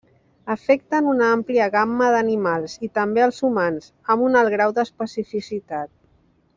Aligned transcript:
Afecten 0.53 1.09
una 1.11 1.27
àmplia 1.33 1.67
gamma 1.75 2.07
d'animals, 2.15 2.79
i 2.87 2.89
també 3.01 3.25
els 3.27 3.45
humans, 3.51 3.89
amb 4.15 4.29
un 4.31 4.41
alt 4.43 4.55
grau 4.59 4.75
d'especificitat. 4.81 5.93